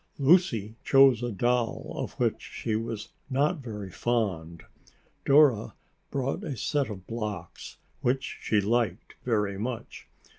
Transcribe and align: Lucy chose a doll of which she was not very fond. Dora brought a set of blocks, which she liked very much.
Lucy 0.17 0.73
chose 0.83 1.21
a 1.21 1.31
doll 1.31 1.93
of 1.95 2.13
which 2.13 2.41
she 2.41 2.75
was 2.75 3.09
not 3.29 3.57
very 3.59 3.91
fond. 3.91 4.63
Dora 5.25 5.75
brought 6.09 6.43
a 6.43 6.57
set 6.57 6.89
of 6.89 7.05
blocks, 7.05 7.77
which 8.01 8.39
she 8.41 8.59
liked 8.61 9.13
very 9.23 9.59
much. 9.59 10.07